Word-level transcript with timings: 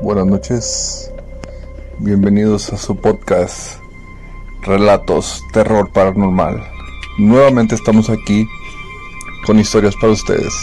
Buenas 0.00 0.26
noches, 0.26 1.10
bienvenidos 1.98 2.72
a 2.72 2.76
su 2.76 2.94
podcast 2.94 3.80
Relatos 4.62 5.42
Terror 5.52 5.90
Paranormal. 5.90 6.62
Nuevamente 7.18 7.74
estamos 7.74 8.08
aquí 8.08 8.46
con 9.44 9.58
historias 9.58 9.96
para 9.96 10.12
ustedes. 10.12 10.54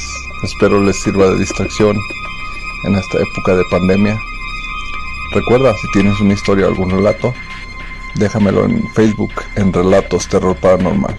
Espero 0.42 0.82
les 0.82 1.02
sirva 1.04 1.28
de 1.28 1.40
distracción 1.40 1.98
en 2.86 2.96
esta 2.96 3.18
época 3.18 3.58
de 3.58 3.64
pandemia. 3.70 4.18
Recuerda, 5.34 5.74
si 5.82 5.92
tienes 5.92 6.18
una 6.22 6.34
historia 6.34 6.68
o 6.68 6.70
algún 6.70 6.92
relato, 6.92 7.34
déjamelo 8.16 8.64
en 8.64 8.88
Facebook 8.94 9.34
en 9.56 9.74
Relatos 9.74 10.30
Terror 10.30 10.56
Paranormal. 10.56 11.18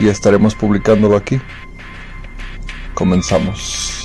Y 0.00 0.08
estaremos 0.08 0.54
publicándolo 0.54 1.16
aquí. 1.16 1.38
Comenzamos. 2.94 4.03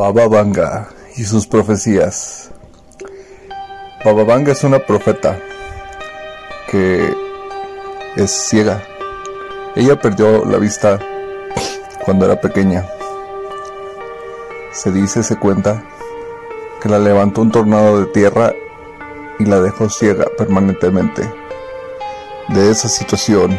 Baba 0.00 0.28
Vanga 0.28 0.88
y 1.14 1.24
sus 1.24 1.46
profecías. 1.46 2.50
Baba 4.02 4.24
Vanga 4.24 4.52
es 4.52 4.64
una 4.64 4.78
profeta 4.78 5.38
que 6.70 7.14
es 8.16 8.30
ciega. 8.30 8.82
Ella 9.76 10.00
perdió 10.00 10.46
la 10.46 10.56
vista 10.56 10.98
cuando 12.02 12.24
era 12.24 12.40
pequeña. 12.40 12.88
Se 14.72 14.90
dice, 14.90 15.22
se 15.22 15.36
cuenta, 15.36 15.84
que 16.80 16.88
la 16.88 16.98
levantó 16.98 17.42
un 17.42 17.50
tornado 17.50 18.00
de 18.00 18.06
tierra 18.06 18.54
y 19.38 19.44
la 19.44 19.60
dejó 19.60 19.90
ciega 19.90 20.24
permanentemente. 20.38 21.30
De 22.48 22.70
esa 22.70 22.88
situación 22.88 23.54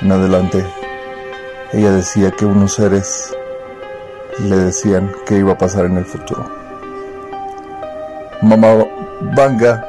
en 0.00 0.12
adelante, 0.12 0.64
ella 1.72 1.90
decía 1.90 2.30
que 2.30 2.46
unos 2.46 2.74
seres 2.74 3.34
le 4.40 4.56
decían 4.56 5.12
qué 5.26 5.38
iba 5.38 5.52
a 5.52 5.58
pasar 5.58 5.86
en 5.86 5.98
el 5.98 6.04
futuro. 6.04 6.48
Mama 8.42 8.84
Banga 9.36 9.86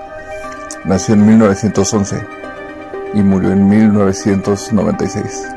nació 0.85 1.15
en 1.15 1.25
1911 1.25 2.27
y 3.13 3.23
murió 3.23 3.51
en 3.51 3.67
1996. 3.67 5.47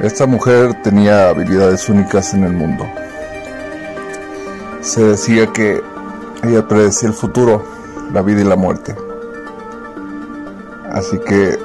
Esta 0.00 0.26
mujer 0.26 0.82
tenía 0.82 1.30
habilidades 1.30 1.88
únicas 1.88 2.34
en 2.34 2.44
el 2.44 2.52
mundo. 2.52 2.84
Se 4.82 5.02
decía 5.02 5.46
que 5.52 5.82
ella 6.42 6.68
predecía 6.68 7.08
el 7.08 7.14
futuro, 7.14 7.64
la 8.12 8.22
vida 8.22 8.42
y 8.42 8.44
la 8.44 8.56
muerte. 8.56 8.94
Así 10.92 11.18
que 11.18 11.58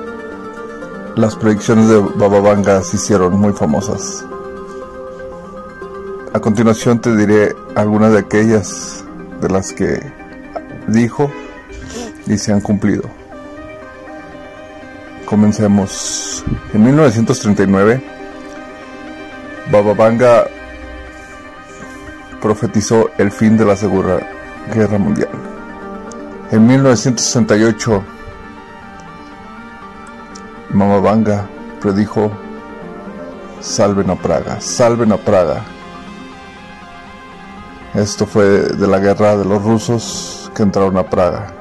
las 1.15 1.35
predicciones 1.35 1.89
de 1.89 1.99
Baba 1.99 2.39
Vanga 2.39 2.81
se 2.83 2.95
hicieron 2.95 3.37
muy 3.37 3.53
famosas. 3.53 4.25
A 6.33 6.39
continuación 6.39 7.01
te 7.01 7.13
diré 7.13 7.53
algunas 7.75 8.13
de 8.13 8.19
aquellas 8.19 9.03
de 9.41 9.49
las 9.49 9.73
que 9.73 9.99
dijo 10.87 11.29
y 12.25 12.37
se 12.37 12.53
han 12.53 12.61
cumplido. 12.61 13.03
Comencemos. 15.25 16.45
En 16.73 16.85
1939, 16.85 18.01
Baba 19.69 19.93
Vanga 19.93 20.45
profetizó 22.41 23.09
el 23.17 23.29
fin 23.29 23.57
de 23.57 23.65
la 23.65 23.75
Segunda 23.75 24.19
Guerra 24.73 24.97
Mundial. 24.97 25.29
En 26.51 26.65
1968, 26.65 28.03
Mama 30.69 30.99
Vanga 30.99 31.45
predijo 31.81 32.31
salven 33.59 34.09
a 34.09 34.15
Praga, 34.15 34.61
salven 34.61 35.11
a 35.11 35.17
Praga. 35.17 35.61
Esto 37.93 38.25
fue 38.25 38.45
de 38.45 38.87
la 38.87 38.99
guerra 38.99 39.35
de 39.35 39.43
los 39.43 39.63
rusos 39.63 40.49
que 40.55 40.63
entraron 40.63 40.97
a 40.97 41.09
Praga. 41.09 41.53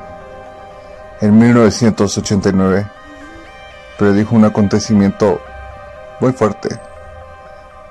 En 1.20 1.36
1989 1.38 2.86
predijo 3.98 4.36
un 4.36 4.44
acontecimiento 4.44 5.40
muy 6.20 6.32
fuerte 6.32 6.78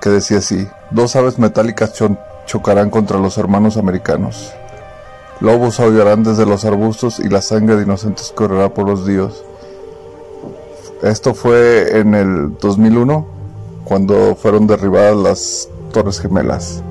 que 0.01 0.09
decía 0.09 0.37
así, 0.37 0.67
dos 0.89 1.15
aves 1.15 1.37
metálicas 1.37 1.93
chocarán 2.45 2.89
contra 2.89 3.19
los 3.19 3.37
hermanos 3.37 3.75
americanos. 3.75 4.53
Lobos 5.41 5.79
aullarán 5.79 6.23
desde 6.23 6.45
los 6.45 6.65
arbustos 6.65 7.19
y 7.19 7.27
la 7.27 7.41
sangre 7.41 7.75
de 7.75 7.83
inocentes 7.83 8.31
correrá 8.33 8.73
por 8.73 8.87
los 8.87 9.05
dios. 9.05 9.43
Esto 11.01 11.33
fue 11.33 11.99
en 11.99 12.15
el 12.15 12.57
2001, 12.57 13.25
cuando 13.83 14.35
fueron 14.35 14.67
derribadas 14.67 15.17
las 15.17 15.69
Torres 15.91 16.19
Gemelas. 16.19 16.83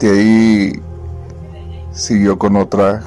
De 0.00 0.10
ahí 0.10 0.72
siguió 1.92 2.38
con 2.38 2.56
otra 2.56 3.02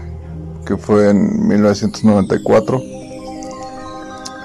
que 0.64 0.78
fue 0.78 1.10
en 1.10 1.48
1994. 1.48 2.80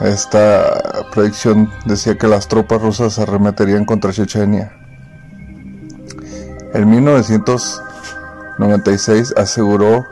Esta 0.01 1.05
predicción 1.13 1.71
decía 1.85 2.17
que 2.17 2.27
las 2.27 2.49
tropas 2.49 2.81
rusas 2.81 3.19
arremeterían 3.19 3.85
contra 3.85 4.15
Chechenia. 4.15 4.73
En 6.73 6.89
1996 6.89 9.35
aseguró 9.37 10.07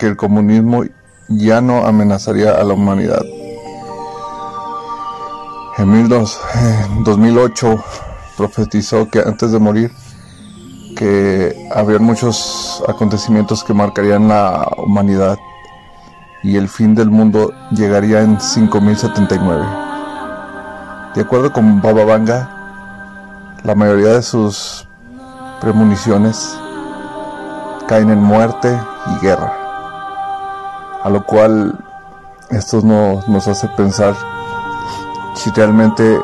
que 0.00 0.06
el 0.06 0.16
comunismo 0.16 0.82
ya 1.28 1.60
no 1.60 1.86
amenazaría 1.86 2.50
a 2.50 2.64
la 2.64 2.74
humanidad. 2.74 3.22
En 5.78 6.08
2008 7.04 7.84
profetizó 8.36 9.08
que 9.08 9.20
antes 9.20 9.52
de 9.52 9.60
morir 9.60 9.92
que 10.96 11.68
habrían 11.72 12.02
muchos 12.02 12.82
acontecimientos 12.88 13.62
que 13.62 13.74
marcarían 13.74 14.26
la 14.26 14.66
humanidad 14.78 15.38
y 16.42 16.56
el 16.56 16.68
fin 16.68 16.94
del 16.94 17.10
mundo 17.10 17.52
llegaría 17.70 18.22
en 18.22 18.40
5079. 18.40 19.64
De 21.14 21.20
acuerdo 21.20 21.52
con 21.52 21.80
Baba 21.80 22.04
Vanga, 22.04 23.56
la 23.62 23.74
mayoría 23.74 24.14
de 24.14 24.22
sus 24.22 24.88
premoniciones 25.60 26.58
caen 27.86 28.10
en 28.10 28.22
muerte 28.22 28.76
y 29.06 29.24
guerra, 29.24 29.52
a 31.02 31.10
lo 31.10 31.24
cual 31.24 31.78
esto 32.50 32.80
nos 32.82 33.48
hace 33.48 33.68
pensar 33.68 34.14
si 35.34 35.50
realmente 35.50 36.18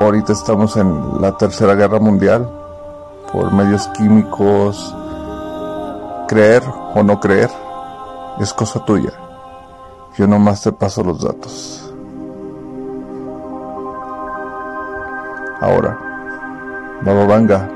ahorita 0.00 0.32
estamos 0.32 0.76
en 0.76 1.20
la 1.20 1.36
tercera 1.36 1.74
guerra 1.74 1.98
mundial 1.98 2.57
por 3.32 3.52
medios 3.52 3.88
químicos, 3.88 4.94
creer 6.28 6.62
o 6.94 7.02
no 7.02 7.18
creer, 7.20 7.50
es 8.40 8.52
cosa 8.52 8.84
tuya. 8.84 9.12
Yo 10.16 10.26
nomás 10.26 10.62
te 10.62 10.72
paso 10.72 11.02
los 11.02 11.22
datos. 11.22 11.92
Ahora, 15.60 15.98
Baba 17.02 17.68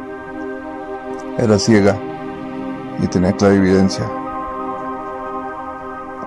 era 1.38 1.58
ciega 1.58 1.96
y 3.00 3.06
tenía 3.06 3.32
clarividencia. 3.32 4.04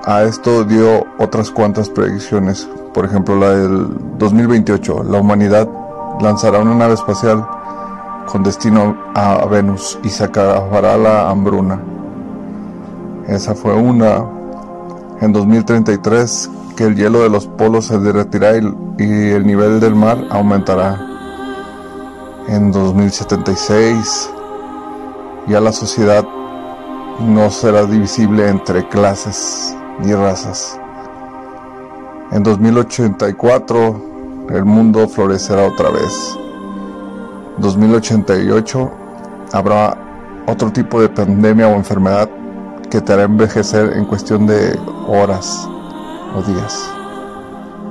A 0.06 0.24
esto 0.24 0.64
dio 0.64 1.06
otras 1.18 1.50
cuantas 1.50 1.90
predicciones, 1.90 2.68
por 2.94 3.06
ejemplo 3.06 3.36
la 3.38 3.50
del 3.52 4.18
2028, 4.18 5.04
la 5.04 5.20
humanidad 5.20 5.68
lanzará 6.22 6.60
una 6.60 6.76
nave 6.76 6.94
espacial 6.94 7.48
con 8.32 8.44
destino 8.44 8.96
a 9.14 9.46
Venus 9.46 10.00
y 10.04 10.10
se 10.10 10.24
acabará 10.24 10.98
la 10.98 11.30
hambruna. 11.30 11.82
Esa 13.28 13.56
fue 13.56 13.74
una. 13.74 14.24
En 15.22 15.32
2033 15.32 16.50
que 16.76 16.84
el 16.84 16.96
hielo 16.96 17.22
de 17.22 17.30
los 17.30 17.48
polos 17.48 17.86
se 17.86 17.98
derretirá 18.00 18.58
y, 18.58 18.62
y 18.98 19.32
el 19.32 19.46
nivel 19.46 19.80
del 19.80 19.96
mar 19.96 20.18
aumentará. 20.30 21.00
En 22.48 22.72
2076 22.72 24.30
ya 25.48 25.60
la 25.62 25.72
sociedad 25.72 26.24
no 27.20 27.50
será 27.50 27.86
divisible 27.86 28.50
entre 28.50 28.88
clases 28.90 29.76
ni 30.00 30.14
razas. 30.14 30.80
En 32.32 32.44
2084 32.44 34.02
el 34.50 34.66
mundo 34.66 35.08
florecerá 35.08 35.68
otra 35.68 35.90
vez. 35.90 36.38
2088 37.58 38.92
habrá 39.54 39.98
otro 40.48 40.72
tipo 40.72 41.02
de 41.02 41.10
pandemia 41.10 41.68
o 41.68 41.76
enfermedad 41.76 42.30
que 42.90 43.02
te 43.02 43.14
hará 43.14 43.24
envejecer 43.24 43.94
en 43.98 44.06
cuestión 44.06 44.46
de 44.46 44.78
horas 45.08 45.68
o 46.36 46.42
días 46.42 46.90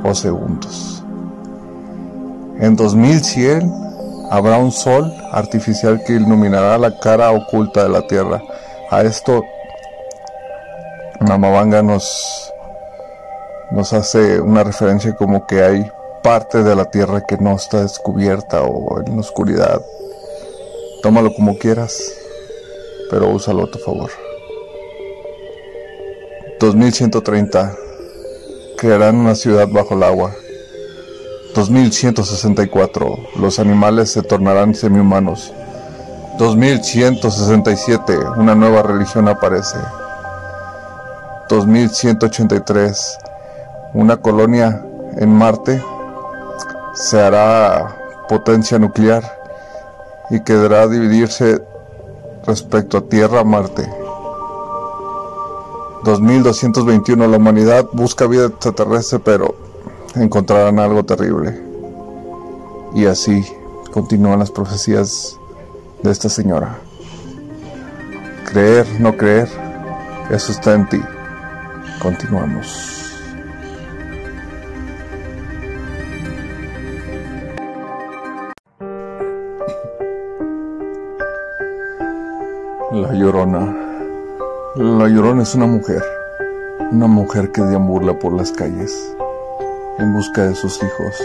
o 0.03 0.15
segundos. 0.15 1.03
En 2.61 2.77
2100 2.77 3.73
habrá 4.31 4.59
un 4.59 4.71
sol 4.71 5.13
artificial 5.33 6.03
que 6.05 6.15
iluminará 6.15 6.79
la 6.79 6.99
cara 6.99 7.31
oculta 7.33 7.83
de 7.83 7.89
la 7.89 8.07
Tierra. 8.07 8.43
A 8.91 9.03
esto 9.03 9.43
Mamabanga 11.21 11.83
nos 11.83 12.53
nos 13.71 13.93
hace 13.93 14.41
una 14.41 14.63
referencia 14.63 15.15
como 15.17 15.47
que 15.47 15.63
hay 15.63 15.91
parte 16.25 16.63
de 16.63 16.75
la 16.75 16.87
tierra 16.87 17.21
que 17.21 17.37
no 17.37 17.55
está 17.55 17.83
descubierta 17.83 18.63
o 18.63 18.99
en 18.99 19.15
la 19.15 19.21
oscuridad. 19.21 19.83
Tómalo 21.03 21.35
como 21.35 21.59
quieras, 21.59 22.01
pero 23.11 23.29
úsalo 23.29 23.65
a 23.65 23.71
tu 23.71 23.79
favor. 23.79 24.11
2130. 26.59 27.77
Crearán 28.79 29.17
una 29.17 29.35
ciudad 29.35 29.69
bajo 29.69 29.93
el 29.95 30.03
agua. 30.03 30.35
2164. 31.55 33.19
Los 33.37 33.59
animales 33.59 34.11
se 34.11 34.23
tornarán 34.23 34.75
semi-humanos. 34.75 35.53
2167. 36.39 38.17
Una 38.39 38.55
nueva 38.55 38.83
religión 38.83 39.29
aparece. 39.29 39.77
2183. 41.51 43.19
Una 43.93 44.17
colonia 44.17 44.83
en 45.19 45.29
Marte 45.29 45.83
se 46.95 47.21
hará 47.21 48.25
potencia 48.29 48.79
nuclear 48.79 49.23
y 50.31 50.41
quedará 50.41 50.87
dividirse 50.87 51.61
respecto 52.47 52.99
a 52.99 53.03
Tierra-Marte. 53.03 53.91
2221 56.05 57.27
la 57.27 57.37
humanidad 57.37 57.87
busca 57.93 58.27
vida 58.27 58.47
extraterrestre 58.47 59.19
pero 59.19 59.55
encontrarán 60.15 60.79
algo 60.79 61.05
terrible. 61.05 61.61
Y 62.95 63.07
así 63.07 63.45
continúan 63.91 64.39
las 64.39 64.51
profecías 64.51 65.39
de 66.03 66.11
esta 66.11 66.29
señora. 66.29 66.79
Creer, 68.45 68.87
no 69.01 69.17
creer, 69.17 69.49
eso 70.31 70.53
está 70.53 70.75
en 70.75 70.89
ti. 70.89 71.01
Continuamos. 72.01 72.94
Llorona. 83.35 83.77
La 84.77 85.09
Llorona 85.09 85.43
es 85.43 85.57
una 85.57 85.67
mujer, 85.67 86.01
una 86.93 87.09
mujer 87.09 87.51
que 87.51 87.63
deambula 87.63 88.17
por 88.17 88.33
las 88.33 88.53
calles 88.53 89.13
en 89.99 90.15
busca 90.15 90.47
de 90.47 90.55
sus 90.55 90.81
hijos, 90.81 91.21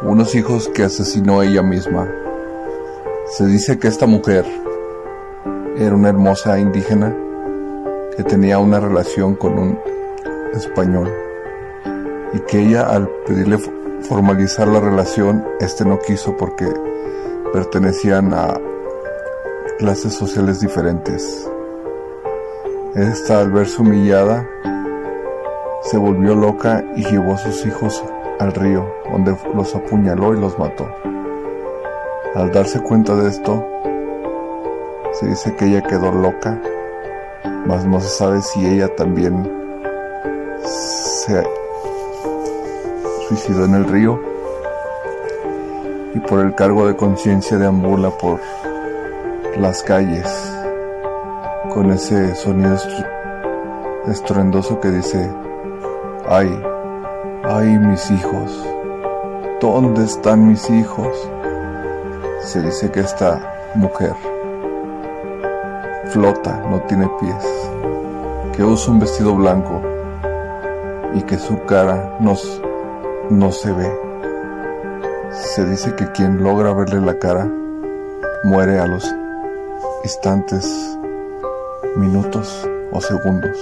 unos 0.00 0.34
hijos 0.34 0.70
que 0.70 0.84
asesinó 0.84 1.42
ella 1.42 1.62
misma. 1.62 2.08
Se 3.36 3.44
dice 3.44 3.78
que 3.78 3.88
esta 3.88 4.06
mujer 4.06 4.46
era 5.76 5.94
una 5.94 6.08
hermosa 6.08 6.58
indígena 6.58 7.14
que 8.16 8.24
tenía 8.24 8.58
una 8.58 8.80
relación 8.80 9.34
con 9.34 9.58
un 9.58 9.78
español 10.54 11.12
y 12.32 12.38
que 12.40 12.58
ella 12.58 12.84
al 12.88 13.06
pedirle 13.26 13.58
formalizar 14.08 14.66
la 14.66 14.80
relación, 14.80 15.44
este 15.60 15.84
no 15.84 15.98
quiso 15.98 16.38
porque 16.38 16.72
pertenecían 17.52 18.32
a 18.32 18.58
clases 19.80 20.12
sociales 20.12 20.60
diferentes. 20.60 21.50
Esta 22.94 23.40
al 23.40 23.50
verse 23.50 23.80
humillada 23.80 24.46
se 25.80 25.96
volvió 25.96 26.34
loca 26.34 26.84
y 26.96 27.04
llevó 27.04 27.32
a 27.32 27.38
sus 27.38 27.64
hijos 27.64 28.04
al 28.40 28.52
río, 28.52 28.86
donde 29.10 29.34
los 29.54 29.74
apuñaló 29.74 30.34
y 30.34 30.40
los 30.40 30.58
mató. 30.58 30.86
Al 32.34 32.52
darse 32.52 32.82
cuenta 32.82 33.14
de 33.16 33.30
esto, 33.30 33.66
se 35.14 35.28
dice 35.28 35.56
que 35.56 35.64
ella 35.64 35.80
quedó 35.80 36.12
loca, 36.12 36.60
mas 37.66 37.86
no 37.86 38.02
se 38.02 38.08
sabe 38.08 38.42
si 38.42 38.66
ella 38.66 38.94
también 38.96 39.50
se 40.62 41.42
suicidó 43.28 43.64
en 43.64 43.76
el 43.76 43.84
río 43.86 44.20
y 46.14 46.18
por 46.20 46.40
el 46.40 46.54
cargo 46.54 46.86
de 46.86 46.96
conciencia 46.96 47.56
deambula 47.56 48.10
por 48.10 48.40
las 49.60 49.82
calles 49.82 50.26
con 51.74 51.90
ese 51.90 52.34
sonido 52.34 52.76
estruendoso 54.06 54.80
que 54.80 54.88
dice, 54.88 55.30
ay, 56.26 56.48
ay 57.44 57.78
mis 57.78 58.10
hijos, 58.10 58.66
¿dónde 59.60 60.04
están 60.04 60.48
mis 60.48 60.68
hijos? 60.70 61.30
Se 62.40 62.62
dice 62.62 62.90
que 62.90 63.00
esta 63.00 63.38
mujer 63.74 64.14
flota, 66.06 66.62
no 66.70 66.80
tiene 66.82 67.08
pies, 67.20 67.70
que 68.56 68.64
usa 68.64 68.92
un 68.92 69.00
vestido 69.00 69.36
blanco 69.36 69.82
y 71.12 71.20
que 71.22 71.36
su 71.36 71.62
cara 71.66 72.16
no, 72.18 72.34
no 73.28 73.52
se 73.52 73.72
ve. 73.72 73.92
Se 75.30 75.66
dice 75.66 75.94
que 75.96 76.10
quien 76.12 76.42
logra 76.42 76.72
verle 76.72 77.02
la 77.02 77.18
cara 77.18 77.46
muere 78.42 78.80
a 78.80 78.86
los 78.86 79.14
instantes, 80.04 80.98
minutos 81.96 82.68
o 82.92 83.00
segundos. 83.00 83.58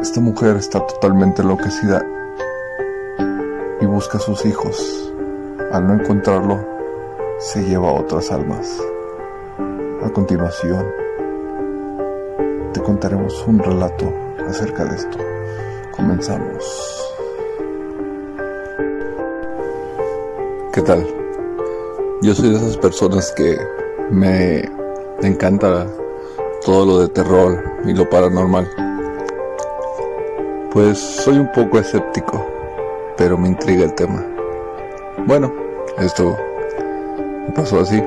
Esta 0.00 0.20
mujer 0.20 0.56
está 0.56 0.84
totalmente 0.86 1.42
enloquecida 1.42 2.04
y 3.80 3.86
busca 3.86 4.18
a 4.18 4.20
sus 4.20 4.44
hijos. 4.46 5.12
Al 5.72 5.86
no 5.86 5.94
encontrarlo, 5.94 6.64
se 7.38 7.64
lleva 7.64 7.90
a 7.90 7.94
otras 7.94 8.30
almas. 8.30 8.80
A 10.02 10.10
continuación, 10.10 10.86
te 12.72 12.80
contaremos 12.80 13.46
un 13.46 13.58
relato 13.58 14.12
acerca 14.48 14.84
de 14.84 14.96
esto. 14.96 15.18
Comenzamos. 15.94 17.02
¿Qué 20.72 20.82
tal? 20.82 21.06
Yo 22.22 22.34
soy 22.34 22.50
de 22.50 22.56
esas 22.56 22.76
personas 22.76 23.32
que 23.32 23.58
me 24.10 24.62
encanta 25.22 25.86
todo 26.64 26.86
lo 26.86 26.98
de 27.00 27.08
terror 27.08 27.62
y 27.84 27.92
lo 27.92 28.08
paranormal. 28.08 28.68
Pues 30.72 30.98
soy 30.98 31.38
un 31.38 31.50
poco 31.52 31.78
escéptico, 31.78 32.44
pero 33.16 33.38
me 33.38 33.48
intriga 33.48 33.84
el 33.84 33.94
tema. 33.94 34.24
Bueno, 35.26 35.52
esto 35.98 36.36
pasó 37.54 37.80
así. 37.80 38.02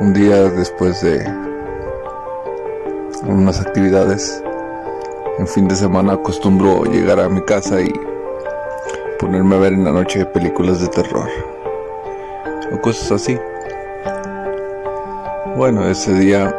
Un 0.00 0.12
día 0.12 0.50
después 0.50 1.00
de 1.02 1.24
unas 3.26 3.60
actividades, 3.60 4.42
en 5.38 5.46
fin 5.46 5.66
de 5.66 5.76
semana 5.76 6.14
acostumbro 6.14 6.84
llegar 6.84 7.20
a 7.20 7.28
mi 7.28 7.40
casa 7.42 7.80
y 7.80 7.92
ponerme 9.18 9.56
a 9.56 9.60
ver 9.60 9.72
en 9.72 9.84
la 9.84 9.92
noche 9.92 10.26
películas 10.26 10.80
de 10.80 10.88
terror 10.88 11.28
o 12.72 12.80
cosas 12.80 13.12
así. 13.12 13.38
Bueno, 15.56 15.88
ese 15.88 16.12
día 16.14 16.52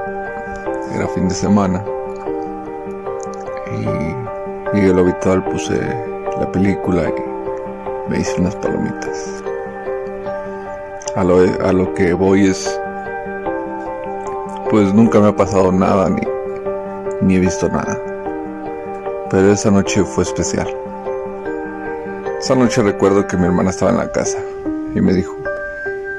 era 0.94 1.06
fin 1.10 1.28
de 1.28 1.36
semana 1.36 1.84
y 3.78 4.74
llegué 4.74 4.94
lo 4.94 5.02
habitual, 5.02 5.44
puse 5.44 5.78
la 6.40 6.50
película 6.50 7.10
y 7.10 8.10
me 8.10 8.20
hice 8.22 8.40
unas 8.40 8.56
palomitas. 8.56 9.44
A 11.14 11.26
lo, 11.26 11.40
a 11.40 11.74
lo 11.74 11.94
que 11.94 12.14
voy 12.14 12.48
es, 12.48 12.80
pues 14.70 14.94
nunca 14.94 15.20
me 15.20 15.28
ha 15.28 15.36
pasado 15.36 15.74
nada 15.74 16.10
ni, 16.10 16.22
ni 17.20 17.36
he 17.36 17.40
visto 17.40 17.68
nada. 17.68 18.00
Pero 19.30 19.52
esa 19.52 19.72
noche 19.72 20.06
fue 20.06 20.24
especial. 20.24 20.74
Esa 22.40 22.56
noche 22.56 22.82
recuerdo 22.82 23.28
que 23.28 23.36
mi 23.36 23.44
hermana 23.44 23.72
estaba 23.72 23.92
en 23.92 23.98
la 23.98 24.10
casa 24.10 24.38
y 24.94 25.02
me 25.02 25.14
dijo, 25.14 25.36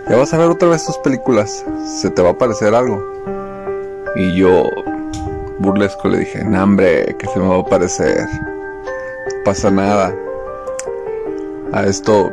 ya 0.09 0.17
vas 0.17 0.33
a 0.33 0.39
ver 0.39 0.51
otra 0.51 0.69
vez 0.69 0.85
tus 0.85 0.99
películas, 0.99 1.65
se 1.85 2.11
te 2.11 2.23
va 2.23 2.31
a 2.31 2.39
parecer 2.39 2.75
algo. 2.75 3.05
Y 4.15 4.35
yo, 4.37 4.71
burlesco, 5.59 6.09
le 6.09 6.19
dije, 6.19 6.45
no 6.45 6.63
hombre, 6.63 7.17
que 7.19 7.27
se 7.27 7.39
me 7.39 7.49
va 7.49 7.59
a 7.59 7.65
parecer. 7.65 8.27
No 8.27 9.45
pasa 9.45 9.71
nada. 9.71 10.15
A 11.73 11.85
esto 11.85 12.33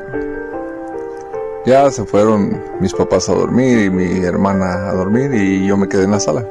ya 1.65 1.89
se 1.91 2.05
fueron 2.05 2.61
mis 2.79 2.93
papás 2.93 3.29
a 3.29 3.33
dormir 3.33 3.85
y 3.85 3.89
mi 3.89 4.23
hermana 4.23 4.89
a 4.89 4.93
dormir 4.93 5.33
y 5.33 5.65
yo 5.65 5.75
me 5.75 5.87
quedé 5.87 6.03
en 6.03 6.11
la 6.11 6.19
sala. 6.19 6.45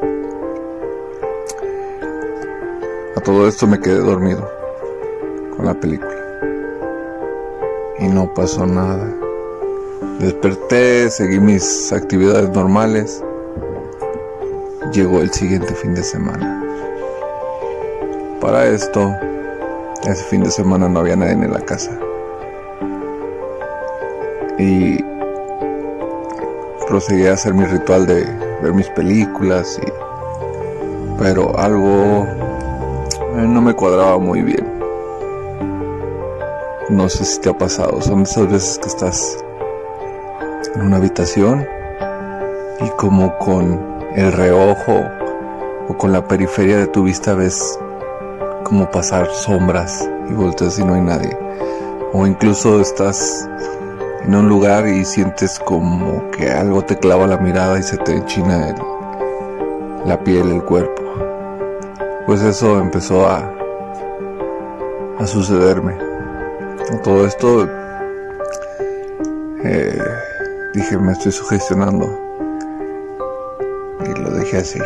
A 3.16 3.20
todo 3.20 3.46
esto 3.46 3.66
me 3.66 3.78
quedé 3.78 3.98
dormido 3.98 4.50
con 5.56 5.66
la 5.66 5.74
película. 5.74 6.16
Y 7.98 8.08
no 8.08 8.32
pasó 8.34 8.66
nada. 8.66 9.21
Desperté, 10.22 11.10
seguí 11.10 11.40
mis 11.40 11.92
actividades 11.92 12.48
normales. 12.50 13.24
Llegó 14.92 15.20
el 15.20 15.32
siguiente 15.32 15.74
fin 15.74 15.96
de 15.96 16.04
semana. 16.04 16.62
Para 18.40 18.66
esto, 18.66 19.12
ese 20.04 20.22
fin 20.22 20.44
de 20.44 20.52
semana 20.52 20.88
no 20.88 21.00
había 21.00 21.16
nadie 21.16 21.32
en 21.32 21.52
la 21.52 21.60
casa. 21.62 21.98
Y 24.60 25.02
proseguí 26.86 27.26
a 27.26 27.32
hacer 27.32 27.52
mi 27.52 27.64
ritual 27.64 28.06
de 28.06 28.24
ver 28.62 28.72
mis 28.74 28.88
películas 28.90 29.76
y 29.84 29.90
pero 31.18 31.58
algo 31.58 32.28
eh, 33.38 33.44
no 33.48 33.60
me 33.60 33.74
cuadraba 33.74 34.18
muy 34.18 34.42
bien. 34.42 34.72
No 36.90 37.08
sé 37.08 37.24
si 37.24 37.40
te 37.40 37.50
ha 37.50 37.58
pasado, 37.58 38.00
son 38.00 38.22
esas 38.22 38.48
veces 38.48 38.78
que 38.78 38.88
estás 38.88 39.42
en 40.74 40.82
una 40.82 40.96
habitación 40.96 41.66
y 42.80 42.88
como 42.90 43.38
con 43.38 43.80
el 44.14 44.32
reojo 44.32 45.02
o 45.88 45.96
con 45.96 46.12
la 46.12 46.26
periferia 46.26 46.78
de 46.78 46.86
tu 46.86 47.04
vista 47.04 47.34
ves 47.34 47.78
como 48.64 48.90
pasar 48.90 49.28
sombras 49.30 50.08
y 50.28 50.32
volteas 50.32 50.78
y 50.78 50.84
no 50.84 50.94
hay 50.94 51.00
nadie. 51.00 51.36
O 52.12 52.26
incluso 52.26 52.80
estás 52.80 53.48
en 54.24 54.34
un 54.34 54.48
lugar 54.48 54.86
y 54.86 55.04
sientes 55.04 55.58
como 55.58 56.30
que 56.30 56.50
algo 56.50 56.82
te 56.82 56.96
clava 56.96 57.26
la 57.26 57.38
mirada 57.38 57.78
y 57.78 57.82
se 57.82 57.96
te 57.98 58.12
enchina 58.12 58.74
la 60.06 60.18
piel, 60.22 60.50
el 60.50 60.62
cuerpo. 60.62 61.02
Pues 62.26 62.42
eso 62.42 62.78
empezó 62.78 63.26
a, 63.26 63.50
a 65.18 65.26
sucederme. 65.26 65.96
Todo 67.02 67.26
esto 67.26 67.68
eh, 69.64 69.98
dije 70.74 70.98
me 70.98 71.12
estoy 71.12 71.32
sugestionando 71.32 72.06
y 74.04 74.20
lo 74.20 74.30
dejé 74.30 74.58
así. 74.58 74.80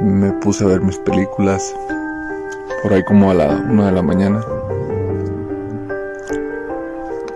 Me 0.00 0.32
puse 0.32 0.64
a 0.64 0.68
ver 0.68 0.80
mis 0.80 0.98
películas 0.98 1.74
por 2.82 2.92
ahí 2.92 3.04
como 3.04 3.30
a 3.30 3.34
la 3.34 3.48
una 3.48 3.86
de 3.86 3.92
la 3.92 4.02
mañana 4.02 4.40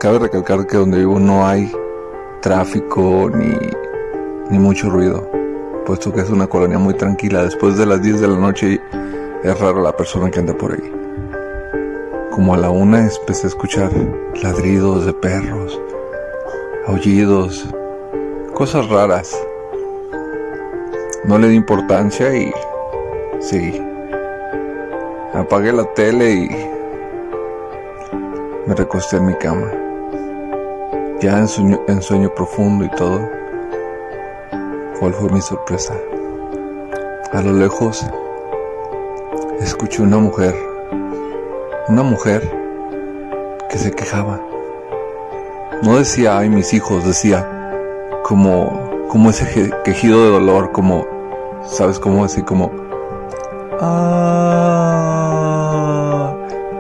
cabe 0.07 0.21
recalcar 0.21 0.67
que 0.69 0.77
donde 0.77 0.99
vivo 0.99 1.19
no 1.19 1.47
hay 1.47 1.73
tráfico 2.41 3.29
ni, 3.35 3.57
ni 4.51 4.59
mucho 4.59 4.89
ruido, 4.89 5.29
puesto 5.85 6.13
que 6.13 6.21
es 6.21 6.31
una 6.31 6.47
colonia 6.47 6.79
muy 6.79 6.95
tranquila. 6.95 7.43
Después 7.43 7.77
de 7.77 7.87
las 7.87 8.03
10 8.03 8.21
de 8.21 8.29
la 8.29 8.37
noche 8.37 8.81
es 9.43 9.59
raro 9.59 9.83
la 9.83 9.97
persona 9.97 10.31
que 10.31 10.39
anda 10.39 10.57
por 10.57 10.73
ahí. 10.73 10.93
Como 12.31 12.55
a 12.55 12.59
la 12.59 12.71
una 12.71 13.01
empecé 13.01 13.47
a 13.47 13.49
escuchar 13.49 13.91
ladridos 14.43 15.07
de 15.07 15.13
perros, 15.15 15.81
aullidos, 16.87 17.67
cosas 18.55 18.89
raras. 18.89 19.37
No 21.25 21.39
le 21.39 21.49
di 21.49 21.57
importancia 21.57 22.37
y 22.37 22.53
sí. 23.41 23.83
Apagué 25.35 25.73
la 25.73 25.85
tele 25.95 26.31
y 26.31 26.49
me 28.67 28.75
recosté 28.75 29.17
en 29.17 29.27
mi 29.27 29.35
cama 29.35 29.71
ya 31.21 31.39
en 31.39 32.03
sueño, 32.03 32.35
profundo 32.35 32.85
y 32.85 32.91
todo, 32.91 33.21
¿cuál 35.01 35.15
fue 35.15 35.31
mi 35.31 35.41
sorpresa? 35.41 35.95
A 37.33 37.41
lo 37.41 37.53
lejos 37.53 38.07
escuché 39.61 40.03
una 40.03 40.19
mujer, 40.19 40.55
una 41.89 42.03
mujer 42.03 42.43
que 43.71 43.79
se 43.79 43.91
quejaba. 43.93 44.46
No 45.83 45.99
decía, 45.99 46.39
ay, 46.39 46.49
mis 46.49 46.73
hijos, 46.73 47.05
decía 47.05 47.47
como, 48.23 48.91
como 49.09 49.29
ese 49.31 49.71
quejido 49.85 50.23
de 50.25 50.31
dolor, 50.31 50.71
como, 50.73 51.05
¿sabes 51.65 51.99
cómo? 51.99 52.25
Así 52.25 52.43
como, 52.43 52.71
ah, 53.81 54.95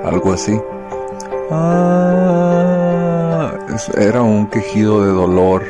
algo 0.05 0.33
así. 0.33 0.59
Ah, 1.51 3.53
era 3.99 4.23
un 4.23 4.47
quejido 4.47 5.05
de 5.05 5.13
dolor, 5.13 5.63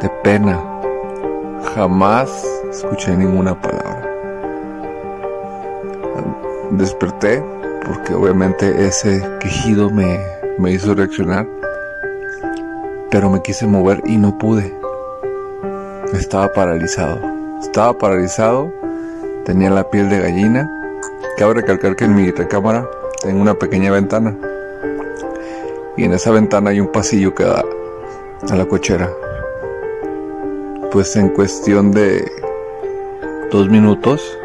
de 0.00 0.08
pena. 0.24 0.58
Jamás 1.74 2.30
escuché 2.70 3.14
ninguna 3.16 3.60
palabra. 3.60 4.08
Desperté 6.70 7.44
porque 7.86 8.14
obviamente 8.14 8.86
ese 8.86 9.22
quejido 9.40 9.90
me, 9.90 10.18
me 10.58 10.72
hizo 10.72 10.94
reaccionar, 10.94 11.46
pero 13.10 13.30
me 13.30 13.42
quise 13.42 13.66
mover 13.66 14.02
y 14.06 14.16
no 14.16 14.38
pude. 14.38 14.74
Estaba 16.12 16.52
paralizado. 16.52 17.18
Estaba 17.60 17.96
paralizado, 17.96 18.72
tenía 19.44 19.70
la 19.70 19.90
piel 19.90 20.08
de 20.08 20.20
gallina. 20.20 20.70
Cabe 21.36 21.54
recalcar 21.54 21.96
que 21.96 22.04
en 22.04 22.14
mi 22.14 22.30
recámara 22.30 22.88
tengo 23.22 23.40
una 23.40 23.54
pequeña 23.54 23.90
ventana 23.90 24.36
y 25.98 26.04
en 26.04 26.12
esa 26.12 26.30
ventana 26.30 26.70
hay 26.70 26.80
un 26.80 26.92
pasillo 26.92 27.34
que 27.34 27.44
da 27.44 27.64
a 28.48 28.56
la 28.56 28.64
cochera. 28.66 29.10
Pues 30.92 31.16
en 31.16 31.28
cuestión 31.30 31.90
de 31.90 32.30
dos 33.50 33.68
minutos 33.68 34.38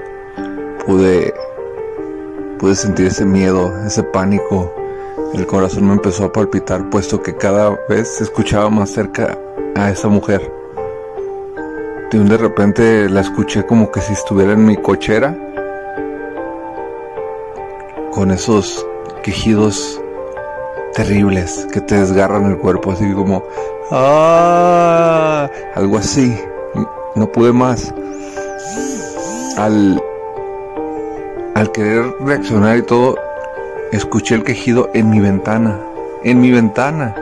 pude, 0.85 1.31
pude 2.57 2.75
sentir 2.75 3.07
ese 3.07 3.23
miedo, 3.23 3.71
ese 3.85 4.01
pánico. 4.01 4.73
El 5.33 5.47
corazón 5.47 5.87
me 5.87 5.93
empezó 5.93 6.25
a 6.25 6.31
palpitar 6.31 6.91
puesto 6.91 7.23
que 7.23 7.35
cada 7.35 7.75
vez 7.89 8.17
se 8.17 8.23
escuchaba 8.23 8.69
más 8.69 8.91
cerca 8.91 9.35
a 9.75 9.89
esa 9.89 10.07
mujer. 10.07 10.53
De 12.11 12.19
un 12.19 12.29
de 12.29 12.37
repente 12.37 13.09
la 13.09 13.21
escuché 13.21 13.65
como 13.65 13.91
que 13.91 13.99
si 13.99 14.13
estuviera 14.13 14.53
en 14.53 14.63
mi 14.63 14.77
cochera 14.77 15.35
con 18.11 18.29
esos 18.29 18.85
quejidos 19.23 19.99
terribles 20.93 21.67
que 21.73 21.81
te 21.81 21.95
desgarran 21.95 22.45
el 22.45 22.59
cuerpo, 22.59 22.91
así 22.91 23.11
como, 23.13 23.43
¡ah! 23.89 25.49
Algo 25.73 25.97
así. 25.97 26.39
No 27.15 27.31
pude 27.31 27.51
más. 27.51 27.91
Al, 29.57 29.99
al 31.55 31.71
querer 31.71 32.05
reaccionar 32.19 32.77
y 32.77 32.83
todo, 32.83 33.15
escuché 33.95 34.35
el 34.35 34.43
quejido 34.43 34.89
en 34.93 35.09
mi 35.09 35.19
ventana. 35.19 35.79
En 36.23 36.41
mi 36.41 36.51
ventana. 36.51 37.15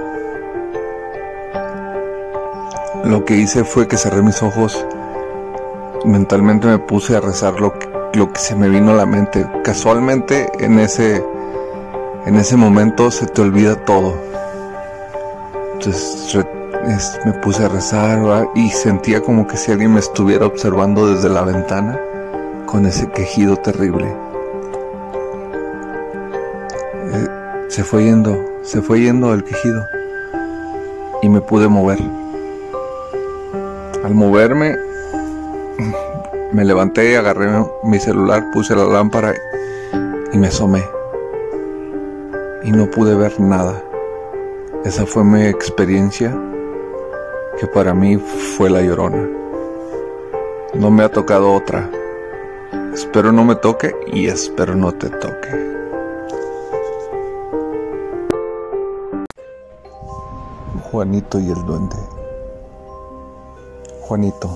Lo 3.03 3.25
que 3.25 3.35
hice 3.35 3.63
fue 3.63 3.87
que 3.87 3.97
cerré 3.97 4.21
mis 4.21 4.41
ojos. 4.41 4.85
Mentalmente 6.05 6.67
me 6.67 6.79
puse 6.79 7.15
a 7.15 7.19
rezar 7.19 7.59
lo 7.59 7.73
lo 8.13 8.31
que 8.33 8.39
se 8.39 8.55
me 8.55 8.69
vino 8.69 8.91
a 8.91 8.95
la 8.95 9.05
mente. 9.05 9.45
Casualmente 9.63 10.49
en 10.59 10.79
ese 10.79 11.23
en 12.25 12.35
ese 12.35 12.55
momento 12.55 13.11
se 13.11 13.25
te 13.25 13.41
olvida 13.41 13.75
todo. 13.85 14.15
Entonces 15.73 16.45
me 17.25 17.33
puse 17.33 17.65
a 17.65 17.69
rezar 17.69 18.49
y 18.55 18.69
sentía 18.69 19.21
como 19.21 19.47
que 19.47 19.57
si 19.57 19.71
alguien 19.71 19.93
me 19.93 19.99
estuviera 19.99 20.45
observando 20.45 21.07
desde 21.07 21.29
la 21.29 21.43
ventana 21.43 21.99
con 22.65 22.85
ese 22.85 23.09
quejido 23.09 23.57
terrible. 23.57 24.20
Se 27.71 27.85
fue 27.85 28.03
yendo, 28.03 28.37
se 28.63 28.81
fue 28.81 28.99
yendo 28.99 29.33
el 29.33 29.45
quejido 29.45 29.87
y 31.21 31.29
me 31.29 31.39
pude 31.39 31.69
mover. 31.69 31.99
Al 34.03 34.13
moverme, 34.13 34.75
me 36.51 36.65
levanté, 36.65 37.15
agarré 37.15 37.47
mi 37.83 37.97
celular, 37.97 38.51
puse 38.51 38.75
la 38.75 38.83
lámpara 38.83 39.33
y 40.33 40.37
me 40.37 40.47
asomé 40.47 40.83
y 42.65 42.73
no 42.73 42.91
pude 42.91 43.15
ver 43.15 43.39
nada. 43.39 43.81
Esa 44.83 45.05
fue 45.05 45.23
mi 45.23 45.45
experiencia 45.45 46.37
que 47.57 47.67
para 47.67 47.93
mí 47.93 48.17
fue 48.17 48.69
la 48.69 48.81
llorona. 48.81 49.25
No 50.73 50.91
me 50.91 51.03
ha 51.03 51.09
tocado 51.09 51.53
otra. 51.53 51.89
Espero 52.93 53.31
no 53.31 53.45
me 53.45 53.55
toque 53.55 53.95
y 54.07 54.27
espero 54.27 54.75
no 54.75 54.91
te 54.91 55.09
toque. 55.09 55.71
Juanito 60.91 61.39
y 61.39 61.49
el 61.49 61.65
duende. 61.65 61.95
Juanito. 64.01 64.49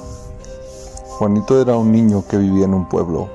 Juanito 1.18 1.62
era 1.62 1.78
un 1.78 1.94
niño 1.94 2.26
que 2.28 2.36
vivía 2.36 2.66
en 2.66 2.74
un 2.74 2.90
pueblo. 2.90 3.30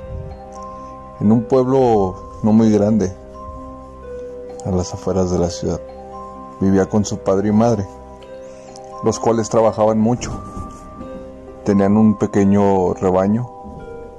En 1.18 1.32
un 1.32 1.44
pueblo 1.44 2.14
no 2.42 2.52
muy 2.52 2.70
grande, 2.70 3.10
a 4.66 4.70
las 4.70 4.92
afueras 4.92 5.30
de 5.30 5.38
la 5.38 5.48
ciudad. 5.48 5.80
Vivía 6.60 6.90
con 6.90 7.06
su 7.06 7.20
padre 7.20 7.48
y 7.48 7.52
madre, 7.52 7.86
los 9.02 9.18
cuales 9.18 9.48
trabajaban 9.48 9.98
mucho. 9.98 10.30
Tenían 11.64 11.96
un 11.96 12.18
pequeño 12.18 12.92
rebaño, 12.92 13.48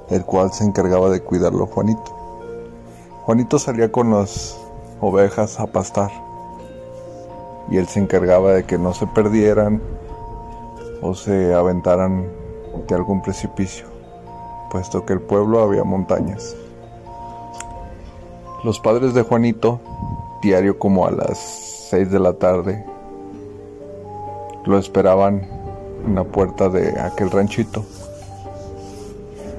el 0.08 0.24
cual 0.24 0.52
se 0.52 0.64
encargaba 0.64 1.08
de 1.08 1.22
cuidarlo 1.22 1.66
Juanito. 1.66 2.16
Juanito 3.26 3.60
salía 3.60 3.92
con 3.92 4.10
las 4.10 4.58
ovejas 5.00 5.60
a 5.60 5.68
pastar 5.68 6.21
y 7.72 7.78
él 7.78 7.88
se 7.88 8.00
encargaba 8.00 8.52
de 8.52 8.64
que 8.64 8.76
no 8.76 8.92
se 8.92 9.06
perdieran 9.06 9.82
o 11.00 11.14
se 11.14 11.54
aventaran 11.54 12.28
de 12.86 12.94
algún 12.94 13.22
precipicio, 13.22 13.86
puesto 14.70 15.06
que 15.06 15.14
el 15.14 15.20
pueblo 15.20 15.60
había 15.60 15.82
montañas. 15.82 16.54
Los 18.62 18.78
padres 18.78 19.14
de 19.14 19.22
Juanito 19.22 19.80
diario 20.42 20.78
como 20.78 21.06
a 21.06 21.12
las 21.12 21.38
6 21.90 22.10
de 22.10 22.20
la 22.20 22.34
tarde. 22.34 22.84
Lo 24.66 24.76
esperaban 24.76 25.48
en 26.06 26.14
la 26.14 26.24
puerta 26.24 26.68
de 26.68 27.00
aquel 27.00 27.30
ranchito. 27.30 27.84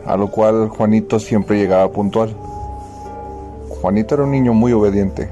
a 0.06 0.18
lo 0.18 0.30
cual 0.30 0.68
Juanito 0.68 1.18
siempre 1.18 1.58
llegaba 1.58 1.90
puntual. 1.90 2.36
Juanito 3.82 4.16
era 4.16 4.26
un 4.26 4.32
niño 4.32 4.54
muy 4.54 4.74
obediente 4.74 5.30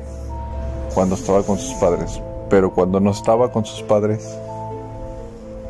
cuando 0.93 1.15
estaba 1.15 1.43
con 1.43 1.57
sus 1.57 1.73
padres, 1.75 2.21
pero 2.51 2.70
cuando 2.70 3.00
no 3.00 3.12
estaba 3.12 3.50
con 3.50 3.63
sus 3.63 3.81
padres 3.81 4.38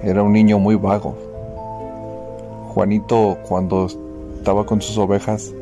era 0.01 0.23
un 0.23 0.33
niño 0.33 0.57
muy 0.57 0.75
vago. 0.75 1.15
Juanito 2.73 3.37
cuando 3.47 3.87
estaba 4.35 4.65
con 4.65 4.81
sus 4.81 4.97
ovejas 4.97 5.53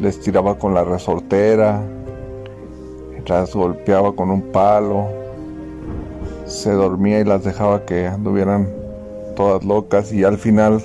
les 0.00 0.20
tiraba 0.20 0.58
con 0.58 0.74
la 0.74 0.82
resortera, 0.82 1.80
las 3.28 3.54
golpeaba 3.54 4.12
con 4.12 4.30
un 4.30 4.42
palo, 4.50 5.06
se 6.46 6.72
dormía 6.72 7.20
y 7.20 7.24
las 7.24 7.44
dejaba 7.44 7.84
que 7.84 8.08
anduvieran 8.08 8.68
todas 9.36 9.62
locas 9.62 10.12
y 10.12 10.24
al 10.24 10.38
final 10.38 10.82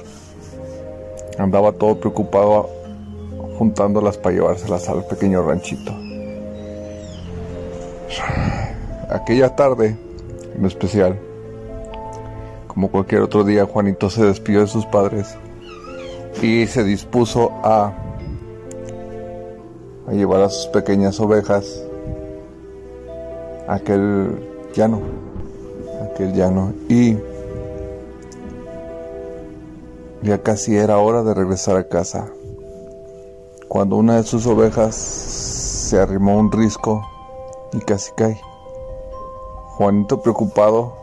andaba 1.40 1.72
todo 1.72 2.00
preocupado 2.00 2.70
juntándolas 3.58 4.20
para 4.20 4.36
llevárselas 4.36 4.88
al 4.88 5.04
pequeño 5.06 5.42
ranchito. 5.42 5.92
Aquella 9.10 9.56
tarde, 9.56 9.96
en 10.56 10.66
especial, 10.66 11.20
como 12.68 12.90
cualquier 12.90 13.22
otro 13.22 13.44
día, 13.44 13.66
Juanito 13.66 14.10
se 14.10 14.26
despidió 14.26 14.62
de 14.62 14.68
sus 14.68 14.86
padres 14.88 15.38
y 16.42 16.66
se 16.68 16.84
dispuso 16.84 17.52
a, 17.64 17.94
a 20.08 20.12
llevar 20.12 20.42
a 20.42 20.50
sus 20.50 20.68
pequeñas 20.68 21.20
ovejas 21.20 21.84
a 23.68 23.76
aquel 23.76 24.40
llano, 24.76 25.02
aquel 26.12 26.34
llano 26.34 26.74
y 26.90 27.18
ya 30.24 30.42
casi 30.42 30.76
era 30.76 30.98
hora 30.98 31.22
de 31.22 31.34
regresar 31.36 31.78
a 31.78 31.88
casa, 31.88 32.28
cuando 33.68 33.98
una 33.98 34.18
de 34.18 34.24
sus 34.24 34.48
ovejas 34.48 34.96
se 34.96 36.00
arrimó 36.00 36.38
un 36.38 36.52
risco 36.52 37.08
y 37.72 37.80
casi 37.80 38.12
cae. 38.14 38.42
Juanito 39.78 40.22
preocupado 40.22 40.94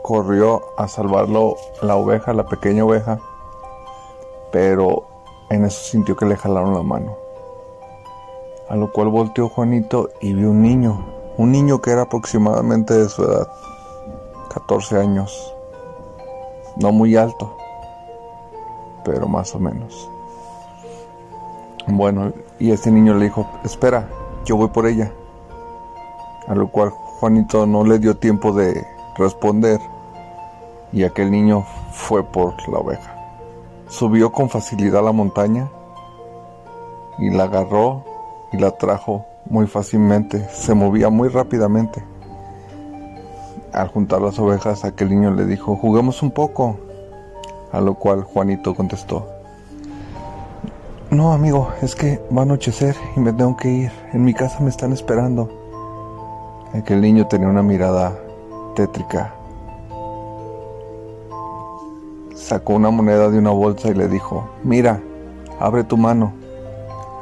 corrió 0.00 0.62
a 0.76 0.86
salvarlo 0.86 1.56
la 1.80 1.96
oveja, 1.96 2.32
la 2.32 2.44
pequeña 2.44 2.84
oveja, 2.84 3.18
pero 4.52 5.04
en 5.50 5.64
eso 5.64 5.82
sintió 5.82 6.14
que 6.14 6.26
le 6.26 6.36
jalaron 6.36 6.74
la 6.74 6.84
mano. 6.84 7.16
A 8.68 8.76
lo 8.76 8.92
cual 8.92 9.08
volteó 9.08 9.48
Juanito 9.48 10.10
y 10.20 10.34
vio 10.34 10.50
un 10.50 10.62
niño, 10.62 11.04
un 11.36 11.50
niño 11.50 11.82
que 11.82 11.90
era 11.90 12.02
aproximadamente 12.02 12.94
de 12.94 13.08
su 13.08 13.24
edad, 13.24 13.48
14 14.54 15.00
años, 15.00 15.52
no 16.76 16.92
muy 16.92 17.16
alto, 17.16 17.56
pero 19.04 19.26
más 19.26 19.52
o 19.56 19.58
menos. 19.58 20.08
Bueno, 21.88 22.32
y 22.60 22.70
este 22.70 22.92
niño 22.92 23.14
le 23.14 23.24
dijo, 23.24 23.48
espera, 23.64 24.08
yo 24.44 24.56
voy 24.56 24.68
por 24.68 24.86
ella. 24.86 25.12
A 26.46 26.54
lo 26.54 26.68
cual 26.68 26.92
Juanito 27.22 27.66
no 27.66 27.84
le 27.84 28.00
dio 28.00 28.16
tiempo 28.16 28.52
de 28.52 28.84
responder 29.16 29.78
y 30.92 31.04
aquel 31.04 31.30
niño 31.30 31.64
fue 31.92 32.24
por 32.24 32.52
la 32.68 32.78
oveja. 32.78 33.14
Subió 33.86 34.32
con 34.32 34.50
facilidad 34.50 35.04
la 35.04 35.12
montaña 35.12 35.70
y 37.20 37.30
la 37.30 37.44
agarró 37.44 38.02
y 38.52 38.56
la 38.56 38.72
trajo 38.72 39.24
muy 39.48 39.68
fácilmente, 39.68 40.48
se 40.48 40.74
movía 40.74 41.10
muy 41.10 41.28
rápidamente. 41.28 42.02
Al 43.72 43.86
juntar 43.86 44.20
las 44.20 44.40
ovejas, 44.40 44.84
aquel 44.84 45.10
niño 45.10 45.30
le 45.30 45.46
dijo, 45.46 45.76
juguemos 45.76 46.24
un 46.24 46.32
poco. 46.32 46.76
A 47.70 47.80
lo 47.80 47.94
cual 47.94 48.24
Juanito 48.24 48.74
contestó, 48.74 49.28
no 51.12 51.32
amigo, 51.32 51.68
es 51.82 51.94
que 51.94 52.20
va 52.36 52.40
a 52.40 52.42
anochecer 52.42 52.96
y 53.16 53.20
me 53.20 53.32
tengo 53.32 53.56
que 53.56 53.70
ir. 53.70 53.92
En 54.12 54.24
mi 54.24 54.34
casa 54.34 54.58
me 54.58 54.70
están 54.70 54.92
esperando. 54.92 55.61
Aquel 56.74 57.02
niño 57.02 57.26
tenía 57.26 57.48
una 57.48 57.62
mirada 57.62 58.18
tétrica. 58.74 59.34
Sacó 62.34 62.72
una 62.72 62.88
moneda 62.88 63.28
de 63.28 63.38
una 63.38 63.50
bolsa 63.50 63.88
y 63.88 63.94
le 63.94 64.08
dijo, 64.08 64.48
mira, 64.64 64.98
abre 65.60 65.84
tu 65.84 65.98
mano. 65.98 66.32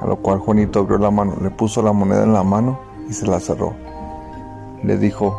A 0.00 0.06
lo 0.06 0.16
cual 0.16 0.38
Juanito 0.38 0.78
abrió 0.78 0.98
la 0.98 1.10
mano, 1.10 1.34
le 1.42 1.50
puso 1.50 1.82
la 1.82 1.92
moneda 1.92 2.22
en 2.22 2.32
la 2.32 2.44
mano 2.44 2.78
y 3.08 3.12
se 3.12 3.26
la 3.26 3.40
cerró. 3.40 3.74
Le 4.84 4.96
dijo, 4.96 5.34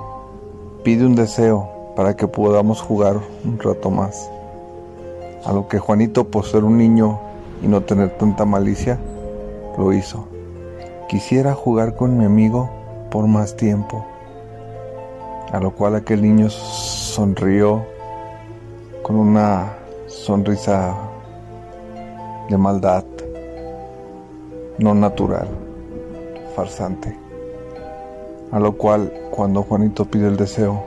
pide 0.84 1.06
un 1.06 1.16
deseo 1.16 1.70
para 1.96 2.18
que 2.18 2.28
podamos 2.28 2.82
jugar 2.82 3.16
un 3.46 3.60
rato 3.60 3.90
más. 3.90 4.30
A 5.46 5.54
lo 5.54 5.70
que 5.70 5.80
Juanito, 5.80 6.26
por 6.26 6.46
ser 6.46 6.66
un 6.66 6.78
niño 6.78 7.18
y 7.64 7.68
no 7.68 7.82
tener 7.82 8.18
tanta 8.18 8.44
malicia, 8.44 9.00
lo 9.78 9.94
hizo. 9.94 10.28
Quisiera 11.08 11.54
jugar 11.54 11.96
con 11.96 12.18
mi 12.18 12.26
amigo 12.26 12.81
por 13.12 13.28
más 13.28 13.56
tiempo. 13.56 14.04
A 15.52 15.60
lo 15.60 15.76
cual 15.76 15.96
aquel 15.96 16.22
niño 16.22 16.50
sonrió 16.50 17.86
con 19.04 19.18
una 19.18 19.74
sonrisa 20.08 20.96
de 22.50 22.58
maldad, 22.58 23.04
no 24.80 24.96
natural, 24.96 25.48
farsante. 26.56 27.18
A 28.52 28.60
lo 28.60 28.78
cual, 28.78 29.14
cuando 29.30 29.64
Juanito 29.64 30.06
pide 30.06 30.28
el 30.28 30.38
deseo, 30.38 30.84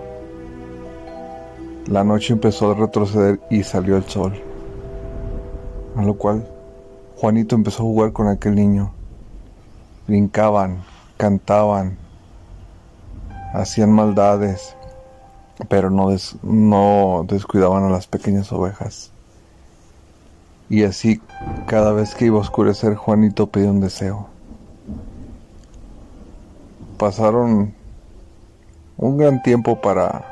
la 1.86 2.04
noche 2.04 2.32
empezó 2.32 2.70
a 2.70 2.74
retroceder 2.74 3.40
y 3.50 3.62
salió 3.62 3.96
el 3.96 4.04
sol. 4.04 4.32
A 5.96 6.02
lo 6.02 6.14
cual 6.14 6.46
Juanito 7.16 7.54
empezó 7.54 7.82
a 7.82 7.86
jugar 7.86 8.12
con 8.12 8.28
aquel 8.28 8.54
niño. 8.54 8.92
Brincaban, 10.06 10.82
cantaban, 11.16 11.98
hacían 13.54 13.92
maldades, 13.92 14.76
pero 15.68 15.88
no, 15.88 16.08
no 16.42 17.24
descuidaban 17.26 17.84
a 17.84 17.90
las 17.90 18.06
pequeñas 18.06 18.52
ovejas. 18.52 19.12
Y 20.68 20.82
así, 20.82 21.22
cada 21.66 21.92
vez 21.92 22.14
que 22.14 22.26
iba 22.26 22.38
a 22.38 22.40
oscurecer, 22.40 22.96
Juanito 22.96 23.46
pidió 23.46 23.70
un 23.70 23.80
deseo. 23.80 24.26
Pasaron 26.98 27.74
un 28.96 29.18
gran 29.18 29.42
tiempo 29.42 29.80
para 29.80 30.24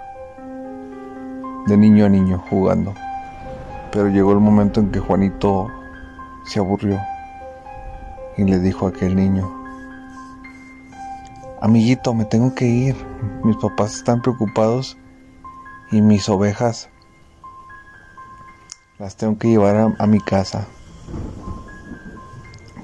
de 1.66 1.76
niño 1.76 2.06
a 2.06 2.08
niño 2.08 2.42
jugando. 2.50 2.92
Pero 3.92 4.08
llegó 4.08 4.32
el 4.32 4.40
momento 4.40 4.80
en 4.80 4.90
que 4.90 4.98
Juanito 4.98 5.68
se 6.44 6.58
aburrió 6.58 6.98
y 8.36 8.44
le 8.44 8.58
dijo 8.58 8.86
a 8.86 8.88
aquel 8.88 9.14
niño, 9.14 9.61
amiguito, 11.62 12.12
me 12.12 12.24
tengo 12.24 12.56
que 12.56 12.66
ir, 12.66 12.96
mis 13.44 13.56
papás 13.56 13.94
están 13.94 14.20
preocupados 14.20 14.98
y 15.92 16.02
mis 16.02 16.28
ovejas 16.28 16.90
las 18.98 19.16
tengo 19.16 19.38
que 19.38 19.46
llevar 19.46 19.94
a, 19.96 20.06
mi 20.08 20.18
casa. 20.18 20.66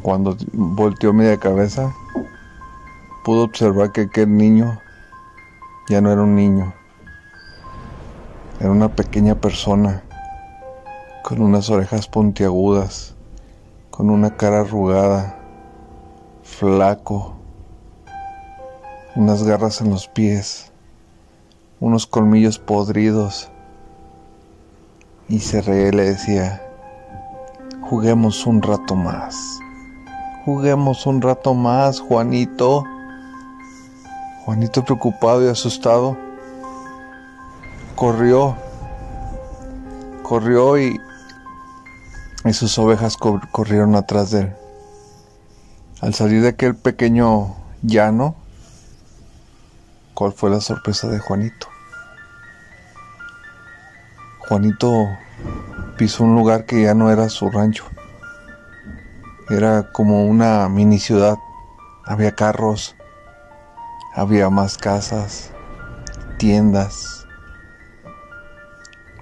Cuando 0.00 0.36
volteó 0.52 1.12
media 1.12 1.36
cabeza, 1.38 1.92
pudo 3.24 3.42
observar 3.42 3.90
que 3.90 4.02
aquel 4.02 4.36
niño 4.36 4.80
ya 5.88 6.00
no 6.00 6.12
era 6.12 6.22
un 6.22 6.36
niño, 6.36 6.72
era 8.60 8.70
una 8.70 8.94
pequeña 8.94 9.34
persona 9.34 10.04
con 11.24 11.42
unas 11.42 11.68
orejas 11.68 12.06
puntiagudas, 12.06 13.16
con 13.90 14.08
una 14.08 14.36
cara 14.36 14.60
arrugada, 14.60 15.36
flaco, 16.44 17.37
unas 19.18 19.42
garras 19.42 19.80
en 19.80 19.90
los 19.90 20.06
pies, 20.06 20.70
unos 21.80 22.06
colmillos 22.06 22.60
podridos. 22.60 23.50
Y 25.28 25.40
se 25.40 25.60
reía 25.60 25.88
y 25.88 25.90
le 25.90 26.04
decía, 26.04 26.62
juguemos 27.80 28.46
un 28.46 28.62
rato 28.62 28.94
más, 28.94 29.34
juguemos 30.44 31.04
un 31.04 31.20
rato 31.20 31.52
más, 31.52 31.98
Juanito. 31.98 32.84
Juanito 34.44 34.84
preocupado 34.84 35.44
y 35.44 35.48
asustado 35.48 36.16
corrió, 37.96 38.54
corrió 40.22 40.78
y, 40.78 41.00
y 42.44 42.52
sus 42.52 42.78
ovejas 42.78 43.16
corrieron 43.16 43.96
atrás 43.96 44.30
de 44.30 44.42
él. 44.42 44.52
Al 46.00 46.14
salir 46.14 46.42
de 46.42 46.48
aquel 46.50 46.76
pequeño 46.76 47.56
llano, 47.82 48.36
¿cuál 50.18 50.32
fue 50.32 50.50
la 50.50 50.60
sorpresa 50.60 51.06
de 51.06 51.20
Juanito? 51.20 51.68
Juanito 54.40 55.06
pisó 55.96 56.24
un 56.24 56.34
lugar 56.34 56.64
que 56.64 56.82
ya 56.82 56.92
no 56.92 57.12
era 57.12 57.28
su 57.28 57.48
rancho. 57.48 57.84
Era 59.48 59.92
como 59.92 60.26
una 60.26 60.68
mini 60.68 60.98
ciudad. 60.98 61.38
Había 62.04 62.34
carros, 62.34 62.96
había 64.12 64.50
más 64.50 64.76
casas, 64.76 65.52
tiendas, 66.36 67.24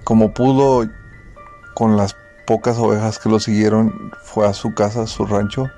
como 0.03 0.33
pudo 0.33 0.89
con 1.75 1.95
las 1.95 2.15
pocas 2.47 2.75
ovejas 2.79 3.19
que 3.19 3.29
lo 3.29 3.39
siguieron 3.39 4.11
fue 4.23 4.47
a 4.47 4.53
su 4.53 4.73
casa, 4.73 5.03
a 5.03 5.07
su 5.07 5.27
rancho, 5.27 5.69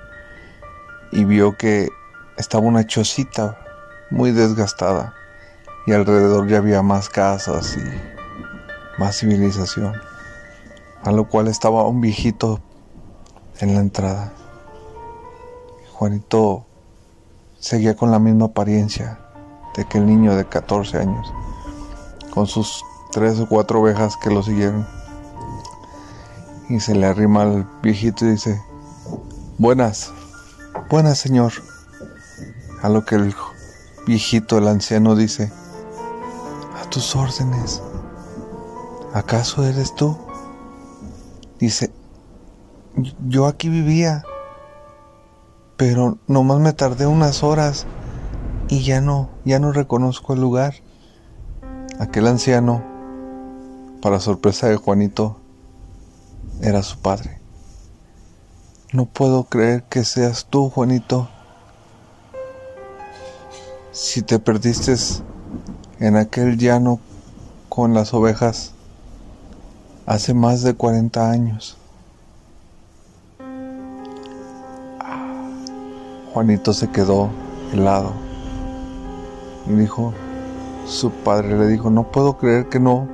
y 1.12 1.26
vio 1.26 1.58
que 1.58 1.90
estaba 2.38 2.64
una 2.64 2.88
chocita 2.88 3.58
muy 4.10 4.32
desgastada 4.32 5.14
y 5.86 5.94
alrededor 5.94 6.48
ya 6.48 6.58
había 6.58 6.82
más 6.82 7.10
casas 7.10 7.78
y 7.78 9.00
más 9.00 9.18
civilización, 9.18 9.94
a 11.04 11.12
lo 11.12 11.28
cual 11.28 11.48
estaba 11.48 11.88
un 11.88 12.02
viejito 12.02 12.60
en 13.60 13.74
la 13.74 13.82
entrada. 13.82 14.34
Juanito 15.94 16.66
seguía 17.60 17.96
con 17.96 18.12
la 18.12 18.20
misma 18.20 18.46
apariencia 18.46 19.20
de 19.76 19.84
aquel 19.84 20.06
niño 20.06 20.36
de 20.36 20.46
14 20.46 20.98
años, 20.98 21.34
con 22.32 22.48
sus 22.48 22.84
tres 23.12 23.40
o 23.40 23.48
cuatro 23.48 23.82
ovejas 23.82 24.16
que 24.18 24.30
lo 24.30 24.44
siguieron. 24.44 24.88
Y 26.70 26.80
se 26.80 26.94
le 26.94 27.08
arrima 27.08 27.42
al 27.42 27.68
viejito 27.82 28.26
y 28.26 28.32
dice, 28.32 28.62
buenas, 29.58 30.12
buenas 30.90 31.18
señor. 31.18 31.52
A 32.82 32.90
lo 32.90 33.04
que 33.04 33.16
el 33.16 33.34
viejito, 34.10 34.58
el 34.58 34.68
anciano, 34.68 35.16
dice, 35.16 35.52
a 36.82 36.90
tus 36.90 37.16
órdenes. 37.16 37.82
¿Acaso 39.14 39.64
eres 39.64 39.94
tú? 39.94 40.18
Dice, 41.60 41.92
yo 43.28 43.46
aquí 43.46 43.70
vivía, 43.70 44.24
pero 45.78 46.18
nomás 46.26 46.60
me 46.60 46.74
tardé 46.74 47.06
unas 47.06 47.44
horas 47.44 47.86
y 48.68 48.82
ya 48.82 49.00
no, 49.00 49.30
ya 49.46 49.60
no 49.60 49.72
reconozco 49.72 50.34
el 50.34 50.42
lugar. 50.42 50.74
Aquel 52.00 52.26
anciano, 52.26 52.84
para 54.02 54.20
sorpresa 54.20 54.70
de 54.70 54.78
Juanito, 54.78 55.40
era 56.62 56.82
su 56.82 56.98
padre. 56.98 57.40
No 58.92 59.06
puedo 59.06 59.44
creer 59.44 59.84
que 59.84 60.04
seas 60.04 60.48
tú, 60.50 60.72
Juanito. 60.72 61.30
Si 64.02 64.22
te 64.22 64.40
perdiste 64.40 64.96
en 66.00 66.16
aquel 66.16 66.58
llano 66.58 67.02
con 67.68 67.94
las 67.94 68.14
ovejas 68.14 68.72
hace 70.06 70.34
más 70.34 70.64
de 70.64 70.74
40 70.74 71.30
años. 71.30 71.78
Juanito 76.34 76.72
se 76.72 76.90
quedó 76.90 77.30
helado 77.74 78.14
y 79.68 79.74
dijo, 79.74 80.14
su 80.86 81.12
padre 81.12 81.60
le 81.60 81.68
dijo, 81.68 81.90
no 81.90 82.10
puedo 82.10 82.38
creer 82.38 82.70
que 82.70 82.80
no, 82.80 83.06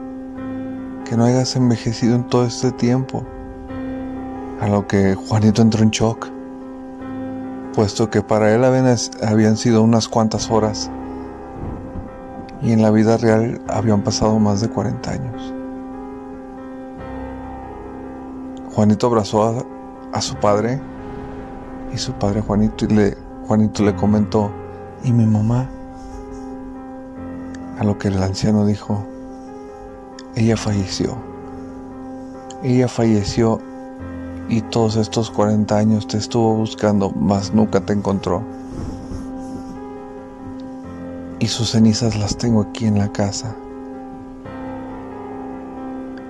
que 1.03 1.17
no 1.17 1.25
hayas 1.25 1.55
envejecido 1.55 2.13
en 2.13 2.25
todo 2.25 2.45
este 2.45 2.71
tiempo. 2.71 3.25
A 4.61 4.67
lo 4.67 4.85
que 4.85 5.15
Juanito 5.15 5.63
entró 5.63 5.81
en 5.81 5.89
shock 5.89 6.34
puesto 7.75 8.09
que 8.09 8.21
para 8.21 8.53
él 8.53 8.63
habían 8.63 9.57
sido 9.57 9.83
unas 9.83 10.07
cuantas 10.07 10.49
horas 10.49 10.89
y 12.61 12.71
en 12.71 12.81
la 12.81 12.89
vida 12.89 13.17
real 13.17 13.61
habían 13.67 14.01
pasado 14.01 14.39
más 14.39 14.61
de 14.61 14.69
40 14.69 15.11
años. 15.11 15.53
Juanito 18.73 19.07
abrazó 19.07 19.65
a, 20.13 20.21
su 20.21 20.35
padre 20.35 20.81
y 21.93 21.97
su 21.97 22.13
padre 22.13 22.41
Juanito 22.41 22.85
y 22.85 22.87
le, 22.87 23.17
Juanito 23.47 23.83
le 23.83 23.95
comentó, 23.95 24.51
¿y 25.03 25.11
mi 25.11 25.25
mamá? 25.25 25.69
A 27.77 27.83
lo 27.83 27.97
que 27.97 28.07
el 28.07 28.23
anciano 28.23 28.65
dijo, 28.65 29.05
ella 30.35 30.55
falleció. 30.55 31.17
Ella 32.63 32.87
falleció 32.87 33.59
y 34.47 34.61
todos 34.61 34.95
estos 34.95 35.31
40 35.31 35.75
años 35.75 36.07
te 36.07 36.17
estuvo 36.17 36.55
buscando, 36.55 37.09
mas 37.11 37.53
nunca 37.53 37.81
te 37.81 37.93
encontró. 37.93 38.43
Y 41.39 41.47
sus 41.47 41.71
cenizas 41.71 42.17
las 42.17 42.37
tengo 42.37 42.61
aquí 42.61 42.85
en 42.85 42.97
la 42.99 43.11
casa. 43.11 43.55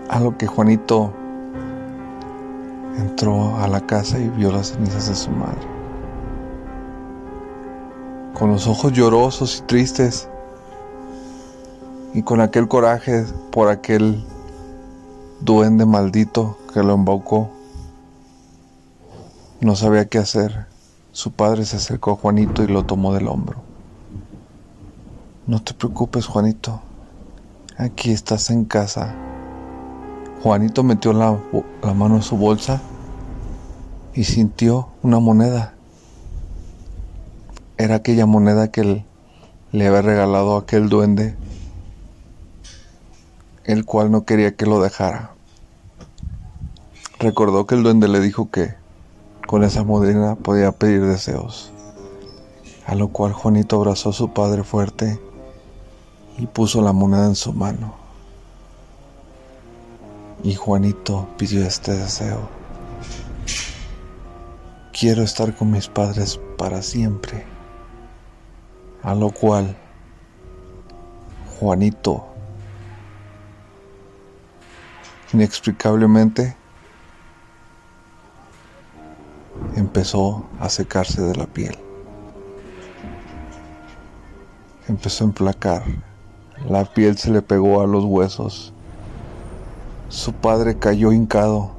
A 0.10 0.20
lo 0.20 0.38
que 0.38 0.48
Juanito 0.48 1.12
entró 2.98 3.58
a 3.58 3.68
la 3.68 3.82
casa 3.82 4.20
y 4.20 4.30
vio 4.30 4.52
las 4.52 4.72
cenizas 4.72 5.10
de 5.10 5.16
su 5.16 5.32
madre. 5.32 5.68
Con 8.34 8.52
los 8.52 8.68
ojos 8.68 8.94
llorosos 8.94 9.60
y 9.60 9.62
tristes 9.64 10.30
y 12.14 12.24
con 12.24 12.42
aquel 12.42 12.68
coraje 12.68 13.26
por 13.52 13.70
aquel 13.70 14.24
duende 15.42 15.86
maldito 15.86 16.58
que 16.74 16.82
lo 16.82 16.94
embaucó, 16.94 17.50
no 19.66 19.76
sabía 19.76 20.06
qué 20.06 20.20
hacer. 20.20 20.68
Su 21.12 21.32
padre 21.32 21.66
se 21.66 21.78
acercó 21.78 22.12
a 22.12 22.16
Juanito 22.16 22.64
y 22.64 22.68
lo 22.68 22.86
tomó 22.86 23.16
del 23.16 23.28
hombro. 23.28 23.64
No 25.48 25.60
te 25.60 25.74
preocupes, 25.74 26.28
Juanito. 26.28 26.82
Aquí 27.76 28.12
estás 28.12 28.52
en 28.52 28.66
casa. 28.66 29.16
Juanito 30.44 30.84
metió 30.84 31.14
la, 31.14 31.40
mano 31.96 32.18
en 32.18 32.22
su 32.22 32.38
bolsa 32.38 32.80
y 34.14 34.26
sintió 34.26 34.90
una 35.02 35.20
moneda. 35.20 35.74
Era 37.80 37.96
aquella 37.96 38.28
moneda 38.28 38.70
que 38.70 38.82
él, 38.82 39.06
le 39.72 39.88
había 39.88 40.04
regalado 40.04 40.58
a 40.58 40.60
aquel 40.60 40.90
duende, 40.90 41.36
el 43.64 43.84
cual 43.84 44.12
no 44.12 44.26
quería 44.26 44.56
que 44.56 44.68
lo 44.68 44.80
dejara. 44.80 45.32
Recordó 47.18 47.66
que 47.66 47.74
el 47.74 47.82
duende 47.82 48.08
le 48.08 48.20
dijo 48.20 48.52
que 48.52 48.85
con 49.48 49.64
esa 49.64 49.84
moneda 49.84 50.36
podía 50.36 50.72
pedir 50.72 51.06
deseos, 51.06 51.72
a 52.86 52.96
lo 52.96 53.10
cual 53.10 53.34
Juanito 53.34 53.78
abrazó 53.78 54.10
a 54.10 54.14
su 54.14 54.34
padre 54.34 54.64
fuerte 54.64 55.20
y 56.38 56.48
puso 56.48 56.82
la 56.82 56.94
moneda 56.94 57.28
en 57.28 57.36
su 57.36 57.54
mano. 57.54 57.96
Y 60.44 60.56
Juanito 60.56 61.28
pidió 61.38 61.66
este 61.66 61.94
deseo. 61.94 62.50
Quiero 64.92 65.24
estar 65.24 65.56
con 65.56 65.72
mis 65.72 65.88
padres 65.88 66.40
para 66.58 66.82
siempre. 66.82 67.46
A 69.02 69.14
lo 69.14 69.30
cual 69.30 69.76
Juanito 71.60 72.26
inexplicablemente 75.34 76.56
empezó 79.96 80.44
a 80.60 80.68
secarse 80.68 81.22
de 81.22 81.36
la 81.38 81.46
piel. 81.46 81.74
Empezó 84.90 85.24
a 85.24 85.28
emplacar. 85.28 85.84
La 86.68 86.84
piel 86.84 87.18
se 87.18 87.32
le 87.32 87.42
pegó 87.42 87.80
a 87.80 87.88
los 87.88 88.04
huesos. 88.04 88.74
Su 90.10 90.34
padre 90.34 90.78
cayó 90.78 91.14
hincado. 91.14 91.72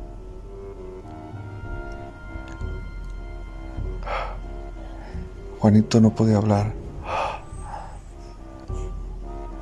Juanito 5.59 6.01
no 6.01 6.15
podía 6.15 6.39
hablar. 6.39 6.73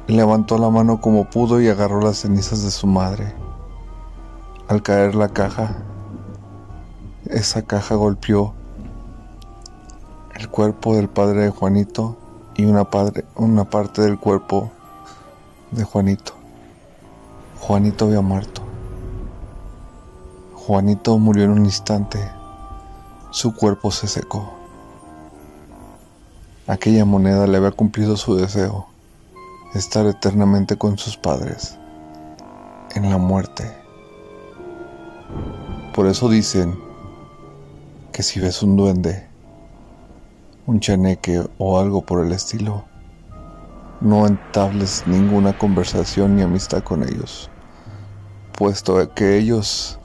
Levantó 0.07 0.59
la 0.59 0.71
mano 0.71 1.01
como 1.01 1.29
pudo 1.29 1.61
y 1.61 1.67
agarró 1.67 2.01
las 2.01 2.19
cenizas 2.19 2.63
de 2.63 2.71
su 2.71 2.87
madre. 2.87 3.35
Al 4.69 4.81
caer 4.81 5.17
la 5.17 5.31
caja, 5.31 5.79
esa 7.27 7.63
caja 7.63 7.95
golpeó 7.95 8.55
el 10.35 10.49
cuerpo 10.49 10.97
del 10.97 11.09
padre 11.09 11.45
de 11.45 11.51
Juanito 11.51 12.17
y 12.55 12.67
una, 12.67 12.91
padre, 12.91 13.25
una 13.35 13.65
parte 13.65 14.03
del 14.03 14.19
cuerpo 14.19 14.71
de 15.71 15.85
Juanito. 15.85 16.35
Juanito 17.61 18.07
había 18.07 18.21
muerto. 18.21 18.63
Juanito 20.55 21.19
murió 21.19 21.45
en 21.45 21.51
un 21.51 21.65
instante. 21.65 22.19
Su 23.31 23.55
cuerpo 23.55 23.91
se 23.91 24.07
secó. 24.07 24.53
Aquella 26.67 27.05
moneda 27.05 27.47
le 27.47 27.57
había 27.57 27.71
cumplido 27.71 28.17
su 28.17 28.37
deseo, 28.37 28.87
estar 29.75 30.07
eternamente 30.07 30.77
con 30.77 30.99
sus 30.99 31.17
padres, 31.17 31.79
en 32.95 33.11
la 33.11 33.19
muerte. 33.19 33.71
Por 35.95 36.07
eso 36.07 36.29
dicen 36.29 36.84
que 38.15 38.23
si 38.23 38.39
ves 38.39 38.63
un 38.63 38.77
duende, 38.77 39.27
un 40.69 40.79
chaneque 40.79 41.45
o 41.59 41.81
algo 41.81 42.07
por 42.07 42.25
el 42.25 42.31
estilo, 42.31 42.85
no 44.01 44.29
entables 44.29 45.03
ninguna 45.09 45.59
conversación 45.59 46.37
ni 46.37 46.43
amistad 46.43 46.85
con 46.85 47.03
ellos, 47.03 47.51
puesto 48.57 49.13
que 49.15 49.37
ellos 49.37 49.99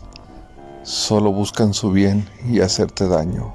solo 0.82 1.32
buscan 1.32 1.76
su 1.76 1.92
bien 1.92 2.28
y 2.48 2.62
hacerte 2.62 3.08
daño. 3.08 3.54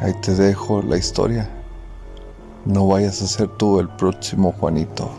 Ahí 0.00 0.14
te 0.22 0.34
dejo 0.34 0.80
la 0.80 0.96
historia. 0.96 1.50
No 2.64 2.86
vayas 2.86 3.20
a 3.20 3.26
ser 3.26 3.48
tú 3.48 3.80
el 3.80 3.90
próximo 3.90 4.52
Juanito. 4.52 5.10